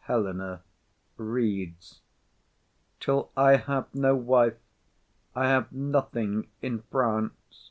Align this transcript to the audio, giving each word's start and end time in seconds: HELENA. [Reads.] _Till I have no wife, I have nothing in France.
HELENA. 0.00 0.62
[Reads.] 1.16 2.02
_Till 3.00 3.30
I 3.34 3.56
have 3.56 3.86
no 3.94 4.14
wife, 4.14 4.58
I 5.34 5.48
have 5.48 5.72
nothing 5.72 6.48
in 6.60 6.82
France. 6.90 7.70